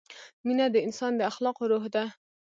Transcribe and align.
مینه 0.45 0.65
د 0.73 0.77
انسان 0.85 1.11
د 1.17 1.21
اخلاقو 1.31 1.63
روح 1.71 1.85
ده. 1.95 2.03